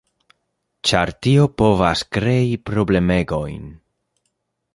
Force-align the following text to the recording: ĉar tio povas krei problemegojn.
ĉar 0.91 1.11
tio 1.25 1.45
povas 1.63 2.03
krei 2.17 2.57
problemegojn. 2.71 3.71